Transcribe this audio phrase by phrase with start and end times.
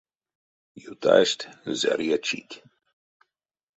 [0.91, 1.43] Ютасть
[1.79, 2.55] зярыя чить.